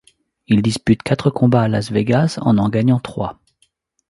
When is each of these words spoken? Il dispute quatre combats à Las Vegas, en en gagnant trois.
Il 0.47 0.63
dispute 0.63 1.03
quatre 1.03 1.29
combats 1.29 1.61
à 1.61 1.67
Las 1.67 1.91
Vegas, 1.91 2.39
en 2.41 2.57
en 2.57 2.69
gagnant 2.69 2.99
trois. 2.99 3.39